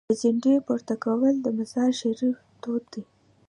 د 0.09 0.11
جنډې 0.21 0.55
پورته 0.67 0.95
کول 1.03 1.33
د 1.41 1.47
مزار 1.57 1.91
شریف 2.01 2.37
دود 2.63 2.83
دی. 2.93 3.03